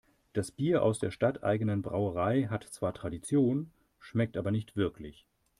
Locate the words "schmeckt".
3.99-4.35